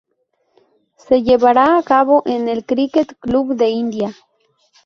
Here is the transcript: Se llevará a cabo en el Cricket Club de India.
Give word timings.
Se 0.97 1.21
llevará 1.21 1.77
a 1.77 1.83
cabo 1.83 2.23
en 2.25 2.49
el 2.49 2.65
Cricket 2.65 3.19
Club 3.19 3.53
de 3.53 3.69
India. 3.69 4.15